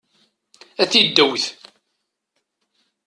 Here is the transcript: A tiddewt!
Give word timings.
A 0.81 0.83
tiddewt! 0.91 1.45